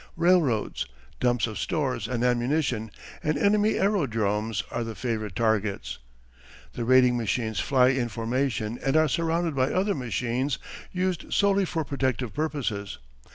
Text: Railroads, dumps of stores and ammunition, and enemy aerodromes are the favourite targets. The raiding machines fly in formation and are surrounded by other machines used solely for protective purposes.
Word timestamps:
Railroads, 0.17 0.87
dumps 1.19 1.45
of 1.45 1.59
stores 1.59 2.07
and 2.07 2.23
ammunition, 2.23 2.89
and 3.21 3.37
enemy 3.37 3.73
aerodromes 3.77 4.63
are 4.71 4.83
the 4.83 4.95
favourite 4.95 5.35
targets. 5.35 5.99
The 6.73 6.85
raiding 6.85 7.17
machines 7.17 7.59
fly 7.59 7.89
in 7.89 8.09
formation 8.09 8.79
and 8.83 8.97
are 8.97 9.07
surrounded 9.07 9.55
by 9.55 9.71
other 9.71 9.93
machines 9.93 10.57
used 10.91 11.31
solely 11.31 11.65
for 11.65 11.85
protective 11.85 12.33
purposes. 12.33 12.97